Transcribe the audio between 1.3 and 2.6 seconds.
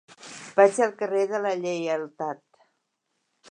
de la Lleialtat.